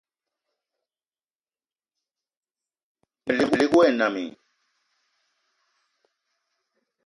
Na 3.27 3.33
melig 3.49 3.71
wa 3.75 3.83
e 3.89 3.91
nnam 3.93 4.15
i? 4.25 4.25